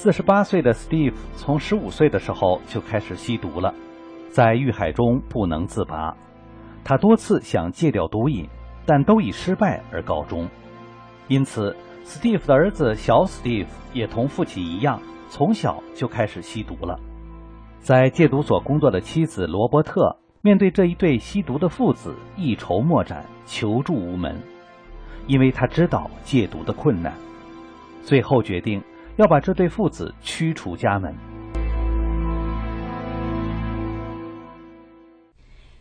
[0.00, 3.74] 四十八岁的 Steve 从十五岁的时候就开始吸毒了，
[4.30, 6.16] 在欲海中不能自拔。
[6.84, 8.48] 他多次想戒掉毒瘾，
[8.86, 10.48] 但都以失败而告终。
[11.26, 16.96] 因此，Steve 的儿子小 Steve 也同父亲一样，从小就开始吸毒了。
[17.80, 24.40] 在戒毒所工作的妻子罗伯特面对这一对吸毒的父子，一筹莫展，求助无门，
[25.26, 27.12] 因为他知道戒毒的困难，
[28.04, 28.80] 最后决定。
[29.18, 31.12] 要把这对父子驱逐家门。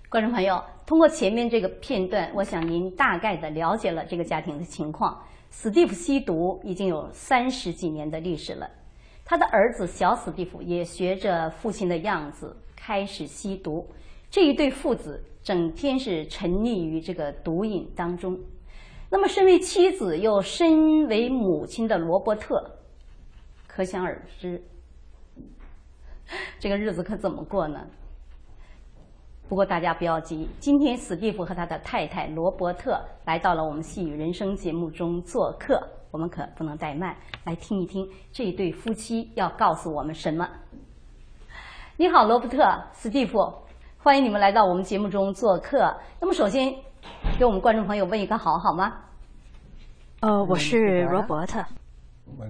[0.10, 5.16] 观众朋友，通过前面这个片段，我想您大概的了解了这个家庭的情况。
[5.52, 8.68] 史蒂夫吸毒已经有三十几年的历史了，
[9.24, 13.88] 他的儿子小史蒂夫也学着父亲的样子开始吸毒。
[14.32, 18.36] 这一对父子整天是沉溺于这个毒瘾当中。
[19.12, 22.74] 那么，身为妻子又身为母亲的罗伯特。
[23.78, 24.60] 可想而知，
[26.58, 27.80] 这个日子可怎么过呢？
[29.48, 40.50] 不过大家不要急，今天史蒂夫和他的太太罗伯特来到了我们《细雨人生》节目中做客，我们可不能怠慢，来听一听这一对夫妻要告诉我们什么。
[41.98, 43.38] 你好，罗伯特、史蒂夫，
[44.00, 45.96] 欢迎你们来到我们节目中做客。
[46.20, 46.74] 那么，首先
[47.38, 48.92] 给我们观众朋友问一个好，好吗？
[50.22, 51.64] 呃，我是罗伯特。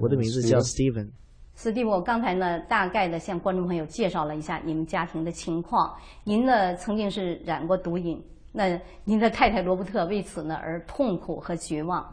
[0.02, 1.10] 我的名字叫 Steven。
[1.56, 5.92] 史蒂夫，刚才呢，大概的向观众朋友介绍了一下你们家庭的情况。
[6.24, 12.06] 您呢，曾经是染过毒瘾，那您的太太罗伯特为此呢而痛苦和绝望。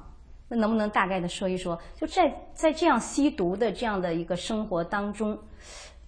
[0.49, 5.39] 那能不能大概的说一说，就在在这样吸毒的这样的一个生活当中，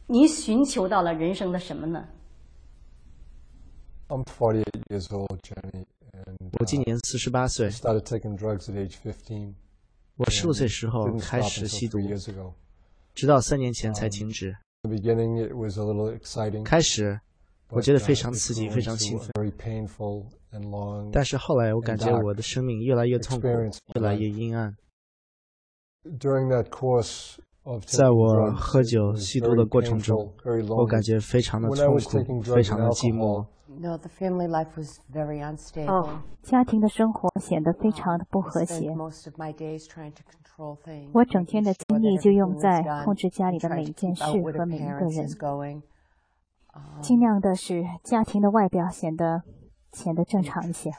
[0.06, 2.06] 您寻求到了人生的什么呢
[4.08, 5.84] ？I'm forty eight years old, Jenny.
[6.58, 7.68] 我今年四十八岁。
[7.70, 9.52] Started taking drugs at age fifteen.
[10.16, 11.98] 我十五岁时候开始吸毒，
[13.14, 14.56] 直到三年前才停止。
[16.64, 17.20] 开始，
[17.68, 19.30] 我觉得非常刺激，非常兴奋。
[21.12, 23.46] 但是后来，我感觉我的生命越来越痛苦，
[23.94, 24.74] 越来越阴暗。
[27.84, 30.32] 在我喝酒吸毒的过程中，
[30.78, 33.44] 我感觉非常的痛苦，非常的寂寞。
[35.86, 38.94] 哦，家庭的生活显得非常的不和谐。
[41.12, 45.26] 我整天的精力就用在控制家里的每一件事和每一个人，
[47.00, 49.42] 尽量的使家庭的外表显得
[49.92, 50.90] 显得正常一些。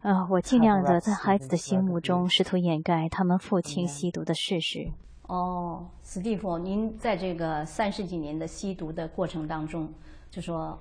[0.00, 4.92] 啊，我尽量的在孩子的心目中试图掩盖他们父亲吸毒的事实。
[5.22, 9.92] 哦，史蒂夫，您在这个三十几年的吸毒的过程当中，
[10.30, 10.78] 就说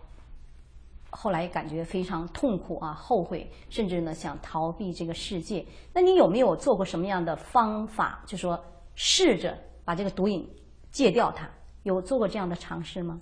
[1.10, 5.66] 后来感觉非常痛苦啊，后悔，甚至呢想逃避这个世界。
[5.94, 8.60] 那你有没有做过什么样的方法，就说
[8.96, 10.48] 试着把这个毒瘾
[10.92, 11.50] 戒掉它？
[11.84, 13.20] 有做过这样的尝试吗？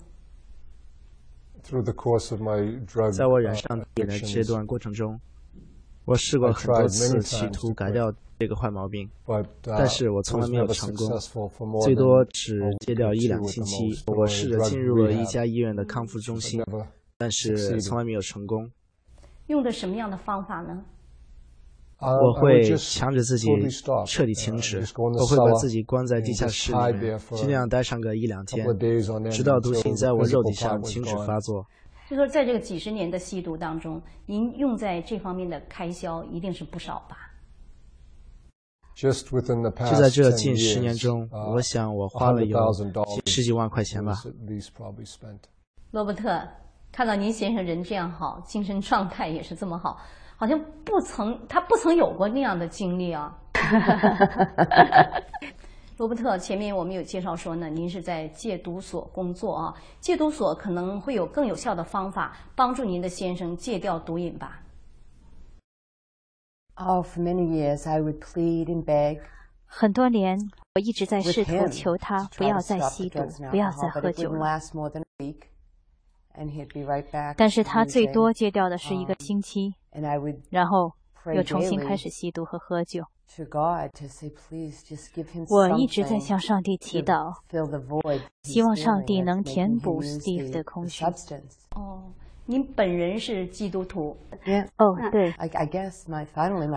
[3.12, 5.18] 在我染上毒瘾的这段过程中。
[6.04, 9.10] 我试过很多次，企图改掉这个坏毛病，
[9.62, 11.10] 但是我从来没有成功，
[11.82, 13.92] 最多只戒掉一两星期。
[14.06, 16.62] 我试着进入了一家医院的康复中心，
[17.18, 18.70] 但是从来没有成功。
[19.46, 20.84] 用的什么样的方法呢？
[21.98, 23.48] 我会强制自己
[24.06, 28.66] 彻底停止，我会把自己关在地下室里面，尽量待上个一两天，
[29.30, 31.66] 直到毒性在我肉体上停止发作。
[32.10, 37.16] 就说在这个几十年的吸毒当中，您用在这方面的开销一定是不少吧？
[38.94, 39.10] 就
[39.98, 42.58] 在这近十年中，我想我花了有
[43.24, 44.14] 十几万块钱吧。
[45.92, 46.46] 罗伯特，
[46.96, 50.00] 看到您先生人这样好，精神状态也是这么好，
[50.34, 53.36] 好像不曾他不曾有过那样的经历啊。
[55.98, 64.62] 罗伯特，前面我们有介绍说呢，您是在戒毒所工作啊，戒毒所可能会有更有效的方法帮助您的先生戒掉毒瘾吧
[66.76, 69.20] ？Oh, for many years, I would plead and beg.
[69.66, 70.38] 很多年，
[70.76, 73.18] 我一直在试图求他不要再吸毒，
[73.50, 74.58] 不要再喝酒了。
[77.36, 79.74] 但是他最多戒掉的是一个星期，
[80.50, 80.92] 然后
[81.34, 83.02] 又重新开始吸毒和喝酒。
[85.48, 87.34] 我一直在向上帝祈祷，
[88.42, 91.04] 希望上帝能填补 Steve 的空虚。
[91.74, 92.04] 哦，
[92.44, 94.16] 您本人是基督徒？
[94.76, 95.34] 哦，对。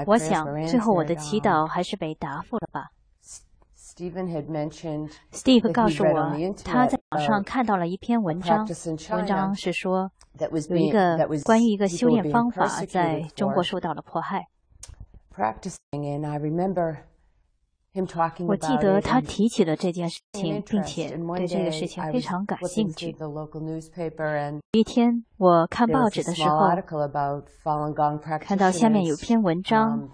[0.07, 2.89] 我想最后我的祈祷还是被答复了吧。
[5.31, 6.31] Steve 告诉我，
[6.63, 8.65] 他在网上看到了一篇文章，
[9.11, 10.09] 文章是说
[10.69, 14.47] 有一个关于一个修炼方法在中国受到了迫害。
[15.35, 16.99] practicing and I remember
[18.47, 23.13] 我记得他提起了这件事情，并且对这个事情非常感兴趣。
[24.71, 26.69] 一天，我看报纸的时候，
[28.39, 30.07] 看到下面有篇文章，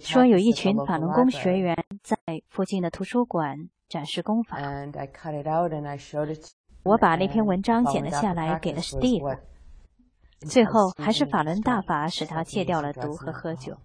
[0.00, 2.16] 说有一群法轮功学员在
[2.48, 4.58] 附近的图书馆展示功法。
[6.84, 9.38] 我把那篇文章剪了下来，给了 Steve。
[10.40, 13.76] 最后，还是法轮大法使他戒掉了毒和喝酒。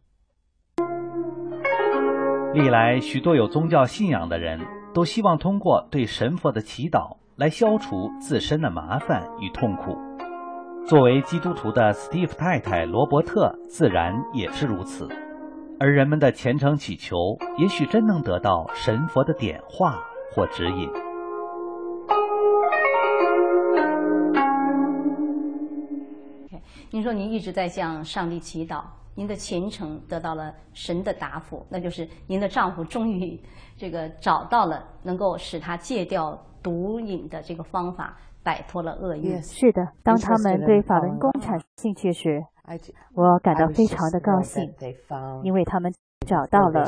[2.55, 4.59] 历来，许多有宗教信仰的人
[4.91, 9.95] 都希望通过对神佛的祈祷来消除自身的麻烦与痛苦。
[10.87, 15.07] 作为基督徒的 Steve 太太罗伯特自然也是如此。
[15.79, 20.03] 而人们的虔诚祈求，也许真能得到神佛的点化
[20.33, 20.89] 或指引。
[26.89, 28.81] 您说您一直在向上帝祈祷。
[29.13, 33.39] 您的虔诚得到了神的答复，那就是您的丈夫终于
[33.75, 39.41] 这个找到了能够使他戒掉毒瘾的这个方法，摆脱了厄运。
[39.41, 42.43] 是的，当他们对法轮功产生兴趣时，
[43.13, 44.73] 我感到非常的高兴，
[45.43, 45.93] 因为他们
[46.25, 46.85] 找到了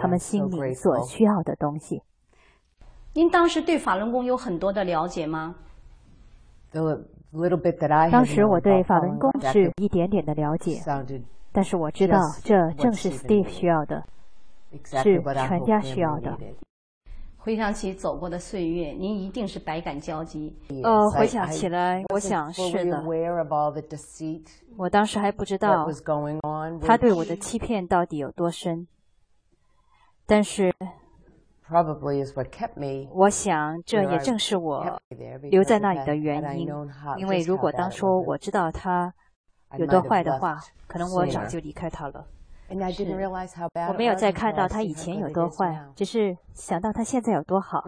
[0.00, 2.02] 他们心里所需要的东西。
[3.14, 5.54] 您当时对法轮功有很多的了解吗？
[8.10, 10.80] 当时我对法轮功是一点点的了解。
[11.52, 14.02] 但是我知道，这正是 Steve 需要的，
[14.84, 16.38] 是全家需要的。
[17.44, 20.56] 回想起走过的岁月，您一定是百感交集。
[20.84, 23.02] 呃，回想起来，我想是的。
[24.76, 25.84] 我当时还不知道
[26.80, 28.86] 他对我的欺骗到底有多深。
[30.24, 30.72] 但是，
[33.12, 35.00] 我想这也正是我
[35.50, 36.68] 留在那里的原因。
[37.18, 39.12] 因为如果当初我知道他。
[39.78, 42.26] 有多坏的话，可能我早就离开他了。
[43.88, 47.84] 我没有再看到他以前有多坏，只是想到他现在有多好。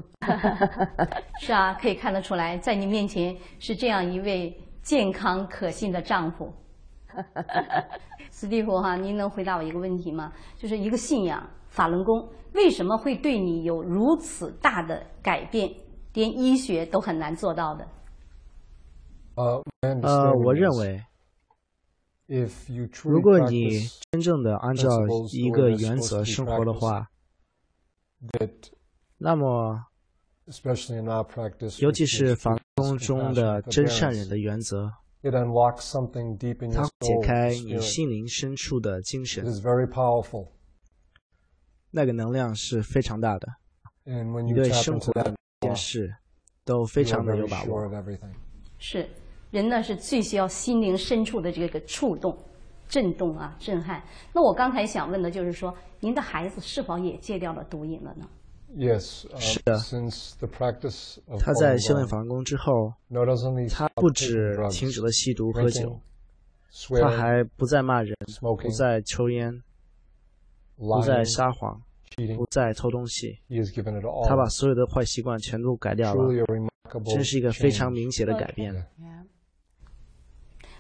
[1.41, 6.53] 是啊，可以看得出来，在你面前是这样一位健康可信的丈夫。
[8.31, 10.33] 斯蒂夫哈，您能回答我一个问题吗？
[10.57, 15.71] 就是一个信仰法轮功为什么会对你有如此大的改变，
[16.13, 17.87] 连医学都很难做到的？
[19.37, 19.63] 呃，
[20.03, 21.01] 呃，我认为。
[23.05, 23.81] 如果你
[24.13, 24.89] 真正的按照
[25.31, 27.11] 一个原则生活的话，
[29.19, 29.85] 那么，
[31.81, 34.91] 尤其是房东中的真善忍的原则，
[36.73, 39.45] 它解开你心灵深处的精神，
[41.91, 43.47] 那个能量是非常大的。
[44.05, 46.15] 你对生活的一件事
[46.65, 47.81] 都非常的有把握。
[48.79, 49.07] 是。
[49.55, 52.37] 人呢是最需要心灵深处的这个触动、
[52.89, 54.03] 震动啊、震撼。
[54.33, 58.29] 那我刚才想问的就是说，您的孩子是否也戒掉了毒瘾了呢
[58.77, 59.79] ？Yes，是的。
[61.39, 62.95] 他在修炼法功之后，
[63.71, 66.01] 他不止停止了吸毒喝酒，
[67.01, 69.63] 他还不再骂人，不再抽烟，
[70.77, 71.81] 不再撒谎，
[72.37, 73.39] 不再偷东西。
[74.27, 76.45] 他把所有的坏习惯全都改掉了，
[77.05, 78.75] 真是一个非常明显的改变。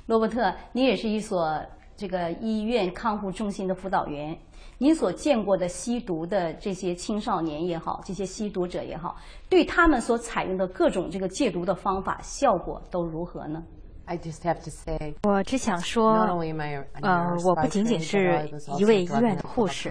[0.06, 1.58] 罗伯特，你也是一所
[1.96, 4.36] 这个医院康复中心的辅导员，
[4.78, 9.16] 您所见过的吸毒的这些青少年也好，这些吸毒者也好，
[9.48, 13.62] 对他们所采用的各种这个戒毒的方法，效果都如何呢
[14.04, 15.14] ？I just have to say,？
[15.22, 16.12] 我只想说，
[17.00, 19.90] 呃，我不仅仅是一位医院的护士。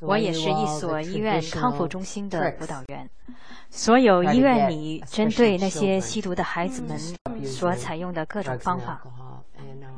[0.00, 3.08] 我也是一所医院康复中心的辅导员。
[3.70, 6.98] 所有医院里针对那些吸毒的孩子们
[7.44, 9.02] 所采用的各种方法，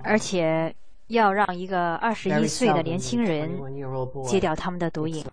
[0.03, 0.75] 而且
[1.11, 3.51] 要让一个二十一岁的年轻人
[4.25, 5.25] 戒掉他们的毒瘾，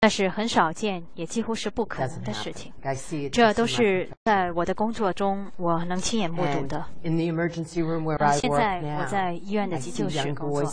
[0.00, 2.72] 那是很少见，也几乎是不可能的事情。
[3.32, 6.84] 这都是在我的工作中我能亲眼目睹的。
[8.34, 10.72] 现在我在医院的急救室工作，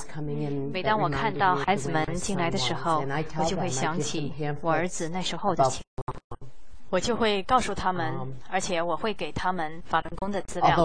[0.72, 3.04] 每当我看到孩子们进来的时候，
[3.40, 6.41] 我就会想起我儿子那时候的情况。
[6.92, 8.14] 我就会告诉他们，
[8.50, 10.76] 而且我会给他们法轮功的资料。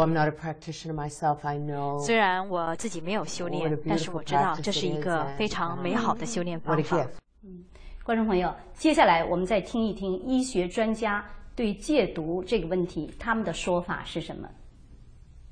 [2.00, 7.04] 虽然我自己没有修炼，但是我知道这是一个非常美好的修炼方法。
[7.42, 7.64] 嗯，
[8.04, 11.24] 观众朋友，接下来我们再听一听医学专家
[11.56, 14.48] 对戒毒这个问题他们的说法是什么。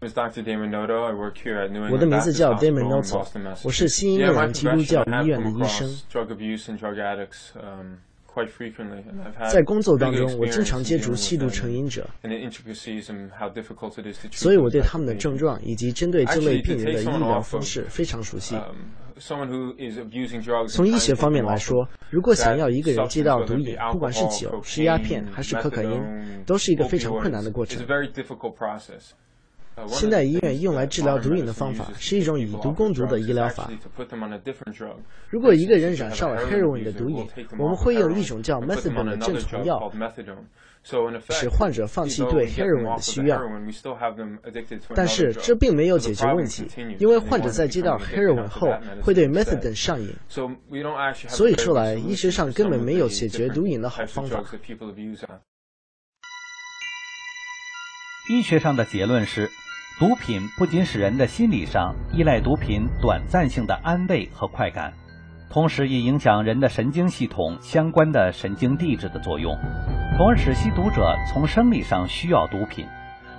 [0.01, 0.09] 我
[1.99, 3.27] 的名字叫 Damon Noto，
[3.65, 5.89] 我是新英格兰基督教医院的医生。
[9.51, 12.09] 在工作当中，我经常接触吸毒成瘾者，
[14.33, 18.57] 所以我对他们的症状以及针对这类病人的医疗方式非常熟悉。
[20.67, 27.81] 从医学方面来说，如果想要一个人戒掉毒瘾，不管是酒、是鸦片还是可可因，都是一个非常困难的过程。
[29.89, 33.69] 现代医院用来治疗毒瘾的方法是一种以毒攻毒的医疗法。
[35.29, 37.27] 如果一个人染上了 heroin 的毒瘾，
[37.59, 39.91] 我们会用一种叫 methadone 的镇痛药，
[41.31, 43.41] 使患者放弃对 heroin 的需要。
[44.95, 46.67] 但是这并没有解决问题，
[46.99, 48.69] 因为患者在接到 heroin 后
[49.03, 50.15] 会对 methadone 上瘾。
[50.29, 54.41] 所以说来，医学上根本没有解决毒瘾的好方法。
[58.31, 59.51] 医学上的结论是。
[59.97, 64.93] 毒品不仅使人的心理上依赖毒品短暂性的安慰和快感，
[65.49, 69.57] 同时也影响人的神经系统相关的神经递质的作用，
[70.17, 72.85] 从而使吸毒者从生理上需要毒品，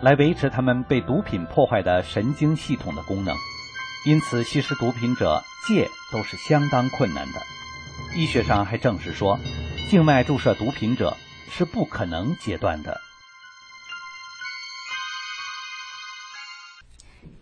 [0.02, 3.36] 来维持他们被毒品破坏的神经系统的功能。
[4.06, 7.42] 因此，吸食毒品者戒都是相当困难的。
[8.16, 9.38] 医学上还证实说，
[9.90, 11.18] 静脉注射毒品者
[11.50, 13.02] 是不可能戒断的。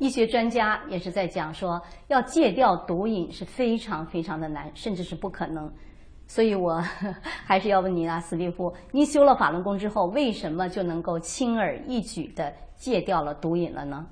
[0.04, 5.74] 医学专家也是在讲说，要戒掉毒瘾是非常非常的难，甚至是不可能。
[6.28, 6.78] 所以我
[7.48, 14.06] 还是要问您啊，斯蒂夫，您修了法轮功之后，为什么就能够轻而易举的戒掉了毒瘾了呢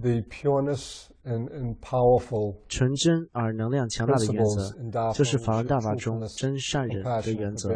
[0.00, 7.70] ？The pureness and and powerful 纯真而能量强大的原则，就是法轮大法中真善忍的原则。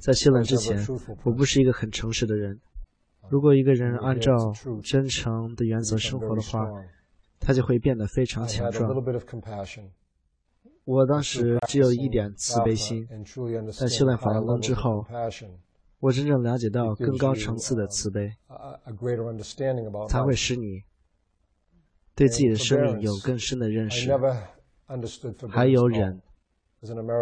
[0.00, 0.78] 在修炼之前，
[1.24, 2.58] 我不是一个很诚实的人。
[3.30, 4.52] 如果一个人按照
[4.82, 6.68] 真诚的原则生活的话，
[7.40, 8.90] 他就会变得非常强壮。
[10.84, 13.08] 我当时只有一点慈悲心，
[13.72, 15.04] 在修炼法轮功之后，
[16.00, 18.30] 我真正了解到更高层次的慈悲，
[20.08, 20.82] 才会使你
[22.14, 24.10] 对自己的生命有更深的认识。
[25.48, 26.20] 还有忍，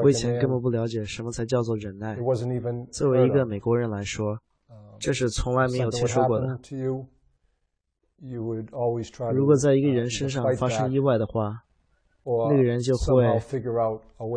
[0.02, 2.18] 我以前根本不了解什么才叫做忍耐。
[2.90, 4.38] 作为一个美国人来说。
[5.02, 6.58] 这是从来没有听说过的。
[9.34, 11.64] 如果在一个人身上发生意外的话，
[12.24, 13.26] 那个人就会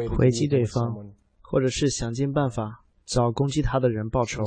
[0.07, 1.05] 回击对方，
[1.43, 4.43] 或者是想尽办法找攻击他的人报仇。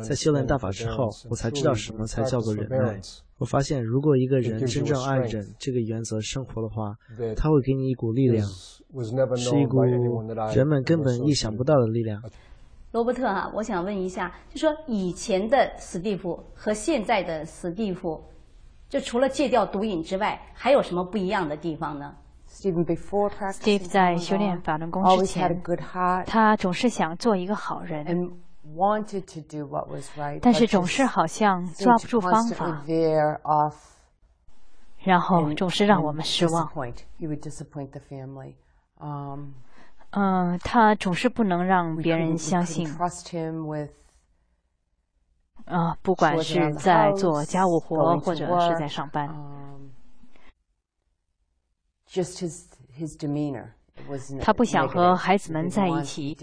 [0.00, 3.00] 在修炼大法之后，我才知道什么才叫做忍耐。
[3.38, 6.94] 我发现，如果一个人真正按忍这个原则生活的话，
[7.34, 8.46] 他会给你一股力量，
[9.36, 12.22] 是一股人们根本意想不到的力量。
[12.92, 18.20] 罗伯特哈，我想问一下，就说以前的史蒂夫和现在的史蒂夫，
[18.88, 22.12] 就除了戒掉毒瘾之外，还有什么不一样的地方呢
[22.48, 25.62] ？Steve 在修炼法轮功之前，
[26.26, 28.04] 他总是想做一个好人，
[30.42, 32.82] 但是总是好像抓不住方法，
[35.04, 36.68] 然后总是让我们失望。
[40.10, 42.88] 嗯，他总是不能让别人相信。
[45.66, 49.28] 啊，不管是在做家务活，或者是在上班。
[54.40, 56.36] 他不想和孩子们在一起。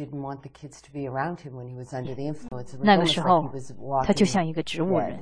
[2.80, 3.50] 那个时候，
[4.06, 5.20] 他就像一个植物人。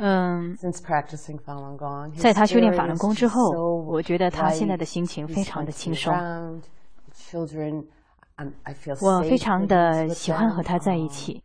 [0.00, 0.56] 嗯，
[2.16, 3.42] 在他修炼法轮功之后，
[3.84, 6.14] 我觉得他现在的心情非常的轻松。
[9.00, 11.42] 我非常的喜欢和他在一起。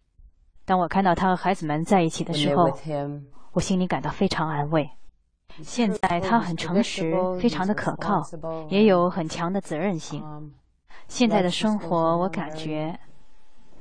[0.65, 2.71] 当我看到他和孩子们在一起的时候，
[3.53, 4.87] 我心里感到非常安慰。
[5.61, 8.21] 现在他很诚实，非常的可靠，
[8.69, 10.23] 也有很强的责任心。
[11.07, 12.97] 现在的生活，我感觉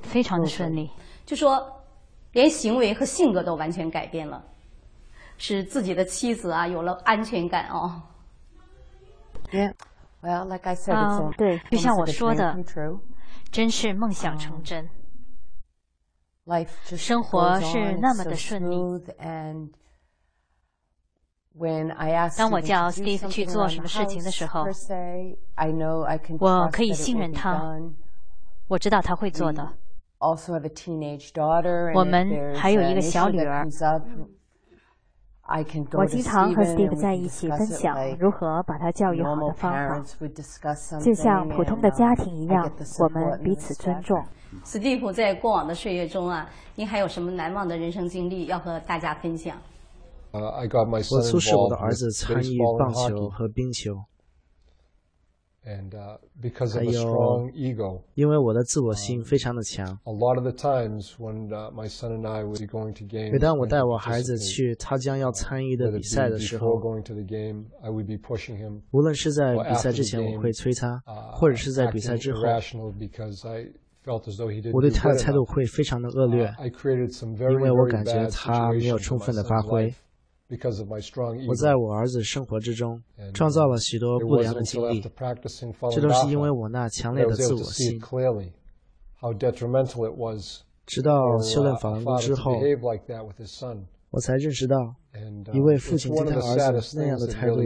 [0.00, 0.91] 非常的顺利。
[1.26, 1.62] 就说，
[2.33, 4.43] 连行为和性格都完全改变了。
[5.44, 8.00] 使自己的妻子啊有了安全感哦。
[9.50, 9.75] 耶
[10.22, 12.56] well like i said，对，就像我说的，
[13.50, 14.88] 真是梦想成真。
[16.96, 18.76] 生活是那么的顺利。
[22.37, 24.64] 当我叫 Steve 去做什么事情的时候，
[26.38, 27.76] 我可以信任他，
[28.68, 29.72] 我知道他会做的。
[31.94, 33.66] 我们还有一个小女儿。
[35.92, 40.00] 我经常和 Steve 在一起分享如何把他教育好的方法，
[41.00, 42.70] 就像普通的家庭一样，
[43.00, 44.25] 我们彼此尊重。
[44.64, 49.56] Steve 在过往的岁月中啊，您还有什么难忘的人生经历要和大家分享？
[50.32, 53.92] 我促使我的儿子参与棒球和冰球。
[55.64, 57.49] 还有，
[58.14, 59.87] 因为我的自我性非常的强。
[63.31, 66.81] 每当我带我孩子去他将要参与的比赛的时候，
[68.90, 71.00] 无论是在比赛之前，我会催他，
[71.33, 72.40] 或者是在比赛之后，
[74.73, 76.52] 我对他的态度会非常的恶劣，
[77.52, 79.95] 因为我感觉他没有充分的发挥。
[81.49, 83.02] 我在我儿子生活之中
[83.35, 88.00] 创造了许多不良的经历，这都是因为我那强烈的自我心。
[90.85, 92.52] 直到修炼法轮功之后，
[94.11, 94.76] 我才认识到，
[95.54, 97.62] 一位父亲对他儿子那样的态度，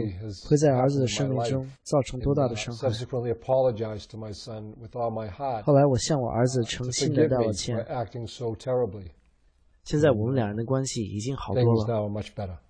[0.47, 2.87] 会在儿子的生命中造成多大的伤害。
[5.65, 7.75] 后来，我向我儿子诚心的道了歉。
[9.83, 12.66] 现在我们两人的关系已经好多了。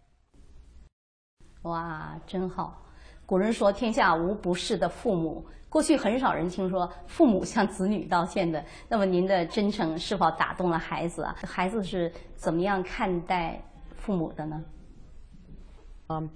[1.67, 2.81] 哇，真好！
[3.25, 8.63] 古人说：“天下无不是的父母。”过去很少人听说父母向子女道歉的。
[8.87, 11.35] 那么您的真诚是否打动了孩子啊？
[11.43, 13.61] 孩子是怎么样看待
[13.97, 14.63] 父母的呢？
[16.07, 16.29] 嗯，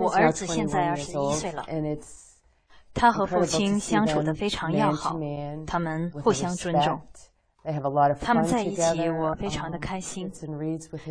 [0.00, 1.66] 我儿子现在二十一岁了，
[2.94, 5.14] 他和父亲相处的非常要好，
[5.66, 6.98] 他们互相尊重。
[8.20, 10.30] 他们在一起，我非常的开心。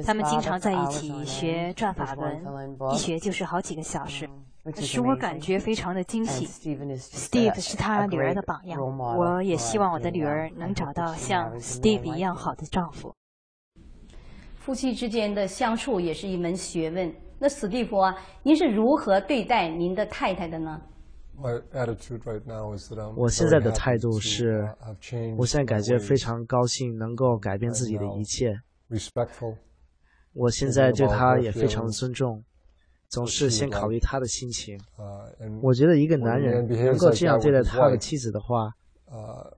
[0.06, 2.42] 他们经常在一起学转法轮，
[2.94, 4.30] 一学就是好几个小时，
[4.76, 6.48] 使我感觉非常的惊喜。
[6.48, 13.14] Steve 是他女儿的榜样，我也希望我的女儿能找到像 Steve 一样好的丈夫。
[14.56, 17.14] 夫妻之间的相处也是一门学问。
[17.38, 20.82] 那史蒂夫啊，您是如何对待您的太太的呢？
[23.16, 24.68] 我现在的态度是，
[25.38, 28.58] 我现在感觉非常高兴，能够改变自己的一切。
[30.34, 32.44] 我现在对他也非常的尊重，
[33.10, 34.80] 总是先考虑他的心情。
[35.62, 38.72] 我觉得一个男人能够这样对待他的妻子的话，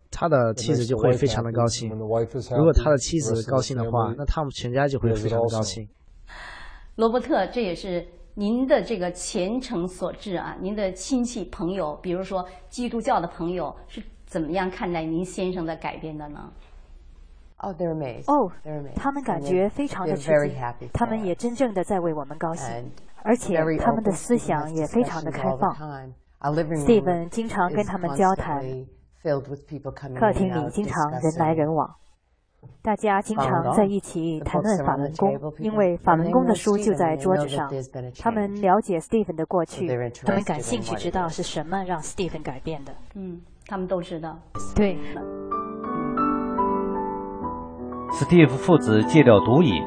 [0.09, 1.89] 他的妻子就会非常的高兴。
[1.89, 5.87] 如果他的妻子高兴的话，那他们全家就会非常的高兴。
[6.95, 8.05] 罗伯特，这也是。
[8.39, 16.51] 您的这个虔诚所致啊，您的亲戚朋友，比如说基督教的朋友，是怎么样看待您先生的改变的呢？
[18.27, 18.47] 哦，
[18.95, 22.91] 他们感觉非常的吃惊，他们也真正的在为我们高兴，
[23.23, 25.75] 而且他们的思想也非常的开放。
[26.39, 28.61] Steven 经常跟他们交谈，
[30.13, 31.89] 客厅里经常人来人往。
[32.81, 37.69] 大家经常在一起谈论法轮功，因为法轮功的书就在桌子上。
[38.19, 39.87] 他们了解 Stephen 的过去，
[40.25, 42.93] 他们感兴趣知道是什么让 Stephen 改变的。
[43.15, 44.39] 嗯，他们都知道。
[44.75, 44.97] 对。
[48.11, 49.83] Steve 父子戒掉毒瘾，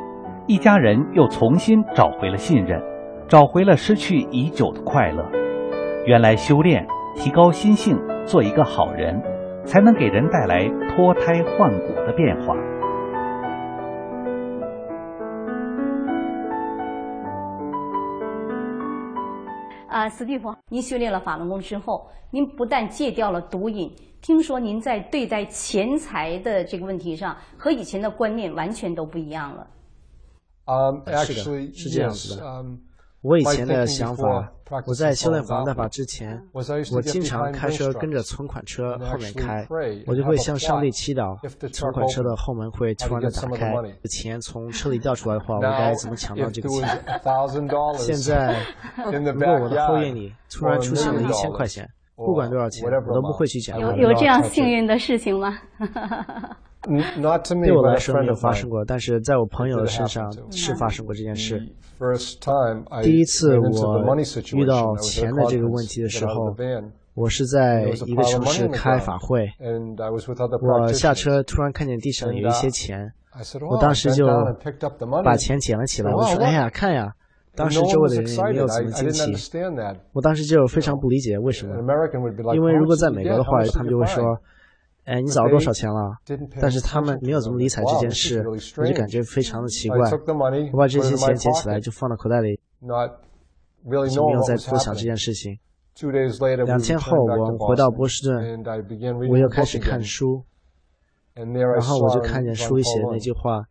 [0.46, 2.80] 一家人又重新找回了信任，
[3.26, 5.24] 找回了失去已久的快乐。
[6.06, 9.20] 原来修炼、提高心性、做一个好人。
[9.70, 12.56] 才能给人带来脱胎换骨的变化。
[19.88, 29.68] 啊，史蒂夫，您修炼了法轮功之后，您不但戒掉了毒瘾，听说您在对待钱财的这个问题上，和以前的观念完全都不一样了。
[30.64, 30.90] 啊，
[31.24, 32.44] 是的，是这样子的。
[33.22, 34.50] 我以前的想法，
[34.86, 39.66] 我在修炼法大法之前，我经常开车跟着存款车后面开，
[40.06, 41.36] 我就会向上帝祈祷，
[41.68, 43.74] 存款车的后门会突然的打开，
[44.08, 46.88] 钱从车里掉出来的话，我该怎么抢到这个钱？
[47.98, 48.56] 现在，
[48.96, 53.78] 如果我的后院里突然出现了一千块钱，不管多少钱，我都不会去捡。
[53.78, 55.58] 有有这样幸运的事情吗？
[56.82, 61.60] 对我来说没有发生过，但是在我朋友的身上是发生过这件事。
[63.02, 64.16] 第一次我
[64.54, 66.56] 遇到钱的这个问题的时候，
[67.12, 69.46] 我是在一个城市开法会，
[70.62, 73.12] 我下车突然看见地上有一些钱，
[73.68, 74.26] 我当时就
[75.22, 77.12] 把钱捡了起来，我说：“哎呀，看呀！”
[77.54, 79.52] 当时周围的人也没有怎么惊奇，
[80.14, 81.74] 我当时就非常不理解为什么，
[82.54, 84.24] 因为如果在美国的话，他们就会说。
[85.10, 86.16] 哎，你找了多少钱了？
[86.60, 88.44] 但是他们没有怎么理睬这件事，
[88.76, 89.98] 我就感觉非常的奇怪。
[90.72, 92.60] 我把这些钱捡起来就放到口袋里，
[94.08, 95.58] 就没有再多想这件事情。
[96.64, 98.62] 两天后，我回到波士顿，
[99.28, 100.44] 我又开始看书，
[101.34, 103.64] 然后我就看见书里写的那句话，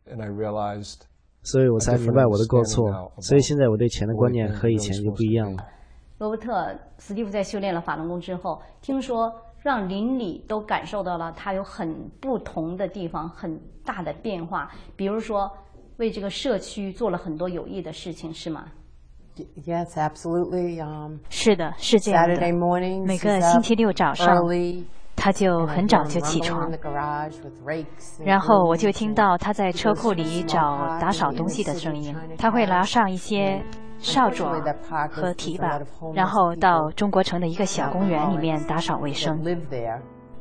[1.42, 3.14] 所以我才明白我的过错。
[3.20, 5.64] 所以现在我对钱的观念和以前就不一样了。
[6.18, 6.52] 罗伯特·
[6.98, 9.32] 史蒂夫在修炼了法轮功之后，听说。
[9.62, 14.70] 让邻里都感受到了他有很不同的地方，很大的变化。
[14.96, 15.52] 比如说，
[15.98, 18.66] 为这个社区做了很多有益的事情，是吗
[19.66, 20.82] ？Yes, absolutely.
[21.30, 22.36] 是的，是这样的。
[23.06, 24.36] 每个星期六早上，
[25.16, 26.72] 他就很早就起床，
[28.24, 32.16] 然后我就听到他在车库里找打扫东西的声音。
[32.38, 33.62] 他会拿上一些
[34.00, 34.46] 扫帚
[35.12, 35.80] 和提拔，
[36.14, 39.40] 然后到中国城的一个小公园里面打扫卫生。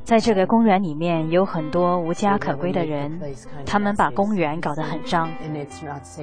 [0.03, 3.19] 在这个公园里面有很多无家可归的人，
[3.63, 5.29] 他们把公园搞得很脏。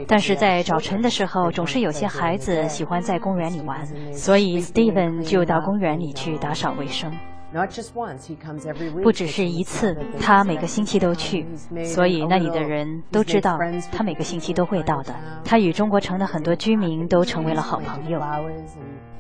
[0.08, 7.12] 但是在早晨的时候，总是有些孩子喜欢在公园里玩，所以 Steven 就到公园里去打扫卫生。
[9.02, 11.46] 不只是一次，他每个星期都去，
[11.84, 13.58] 所以那里的人都知道
[13.92, 15.14] 他每个星期都会到的。
[15.44, 18.20] 他与中国城的很多居民都成为了好朋友。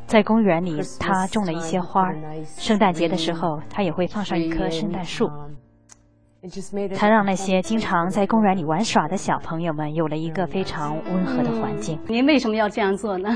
[0.06, 2.16] 在公园里，他种了一些花儿。
[2.56, 5.28] 圣诞节的时候，他也会放上一棵圣诞树。
[6.96, 11.98] 他让那些经常在公园里玩耍的小朋友们有了一个非常温和的环境。
[12.06, 13.28] 您为什么要这样做呢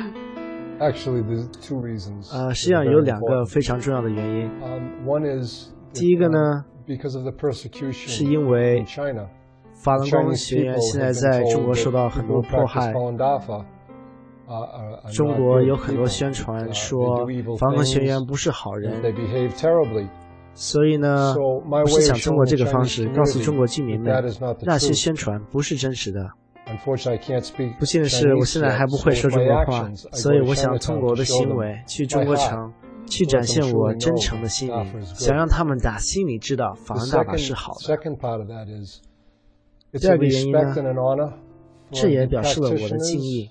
[0.81, 2.33] ？Actually, there's two reasons.
[2.33, 4.51] 呃，实际上有两个非常重要的原因。
[5.07, 6.65] One is 第一个呢，
[7.93, 8.85] 是因为
[9.85, 12.93] 法轮功学员现在在中国受到很多迫害。
[15.13, 17.25] 中国有很多宣传说
[17.59, 19.01] 法轮学员不是好人，
[20.55, 24.25] 所以呢，我是想通过这个方式告诉中国居民们，
[24.63, 26.31] 那些宣传不是真实的。
[26.85, 32.73] 不幸的是，我现在还不会说中国话，所以我想通过我的行为去中国城，
[33.07, 37.97] 去展现我真诚的心灵，想让他们打心里知道法轮大法是好的。
[39.99, 40.75] 第二个原因呢，
[41.91, 43.51] 这也表示了我的敬意。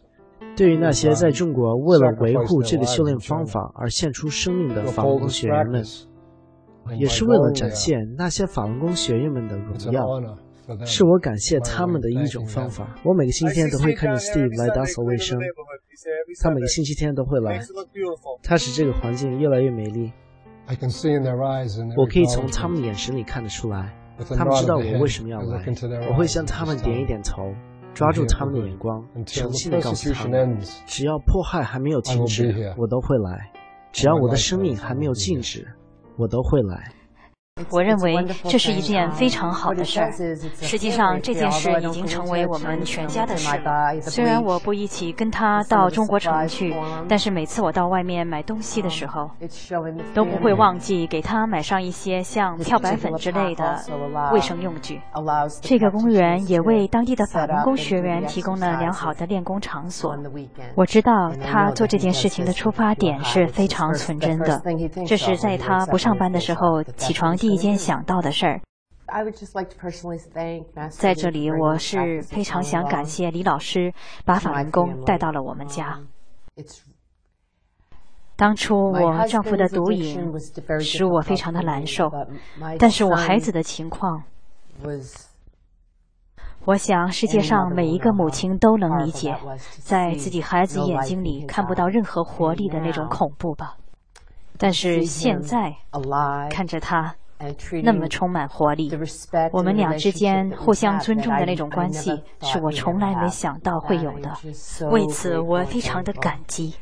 [0.56, 5.84] 对于那些在中国为了维护这个修炼方法而献出生命的法轮功学员们，
[6.98, 10.06] 也是为了展现那些法轮功学员们的荣耀，
[10.86, 12.96] 是我感谢他们的一种方法。
[13.04, 15.40] 我每个星期天都会看见 Steve 来打扫卫生，
[16.42, 17.60] 他每个星期天都会来，
[18.44, 20.12] 他使这个环境越来越美丽。
[21.98, 23.94] 我可以从他们的眼神里看得出来，
[24.38, 25.64] 他们知道我为什么要来。
[26.10, 27.54] 我会向他们点一点头。
[27.92, 33.52] 抓住他们的眼光，诚信地告诉他们：只要迫害还没有停止，我都会来；
[33.92, 35.68] 只要我的生命还没有静止，
[36.16, 36.94] 我都会来。
[37.70, 40.12] 我认为这是一件非常好的事儿。
[40.62, 43.50] 实际上，这件事已经成为我们全家的事。
[44.02, 46.76] 虽然我不一起跟他到中国城去，
[47.08, 49.30] 但是每次我到外面买东西的时候，
[50.14, 53.84] 都不会忘记给他买上一些像漂白粉之类的
[54.32, 55.02] 卫生用具。
[55.62, 60.16] 这个公园也为当地的法轮功学员提供了良好的练功场所。
[60.76, 64.62] 我知道他做这件事情的出发点是非常纯真的。
[65.06, 67.49] 这是在他不上班的时候起床第。
[67.50, 68.62] 第一间想到的事儿，
[70.92, 73.92] 在这里，我是非常想感谢李老师
[74.24, 76.00] 把法轮功带到了我们家。
[78.36, 80.32] 当初我丈夫的毒瘾
[80.80, 82.12] 使我非常的难受，
[82.78, 84.22] 但是我孩子的情况，
[86.66, 89.36] 我想世界上每一个母亲都能理解，
[89.80, 93.76] 在自己孩子眼睛里看不到任何活力的那种恐怖吧。
[94.60, 95.74] 但是现在
[96.52, 97.16] 看着他。
[97.84, 98.92] 那么充满活力，
[99.54, 104.30] 我们俩之间互相尊重的那种关系，是我从来没想到会有的。
[104.92, 106.74] 为此，我非常的感激。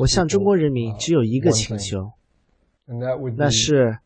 [0.00, 2.10] 我向中国人民只有一个请求，
[3.36, 3.98] 那是，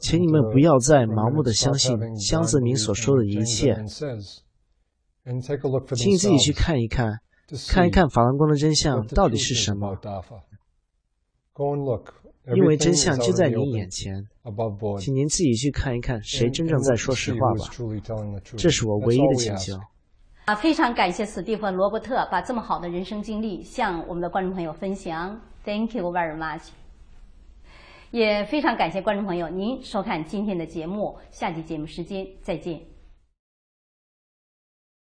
[0.00, 3.76] 请你们不要再盲目的相信江泽民所说的一切，
[5.94, 7.20] 请你自己去看一看，
[7.68, 9.96] 看一看法轮功的真相到底是什么。
[12.54, 14.14] 因为真相就在您眼前，
[14.98, 17.70] 请您自己去看一看，谁真正在说实话吧。
[18.56, 19.74] 这是我唯一的请求。
[20.46, 26.68] 啊，非常感谢史蒂芬·罗伯特把这么好的人生经历向我们的观众朋友分享，Thank you very much。
[28.10, 32.89] 也非常感谢观众朋友您收看今天的节目，下期节目时间再见。